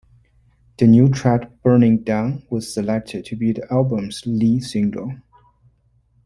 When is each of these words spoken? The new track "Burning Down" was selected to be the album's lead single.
The 0.79 0.87
new 0.87 1.09
track 1.09 1.61
"Burning 1.61 1.99
Down" 2.03 2.41
was 2.49 2.73
selected 2.73 3.23
to 3.25 3.35
be 3.35 3.51
the 3.51 3.71
album's 3.71 4.23
lead 4.25 4.63
single. 4.63 5.13